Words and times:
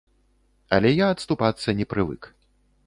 Але 0.77 0.89
я 1.05 1.11
адступацца 1.17 1.79
не 1.83 1.91
прывык. 1.95 2.21